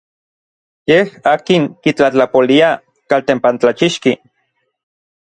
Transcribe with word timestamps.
Yej 0.91 1.07
n 1.21 1.23
akin 1.33 1.63
kitlatlapolia 1.83 2.69
n 2.75 2.79
kaltempantlachixki. 3.09 4.13